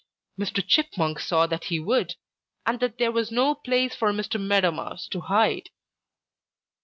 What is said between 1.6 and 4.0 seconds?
he would, and that there was no place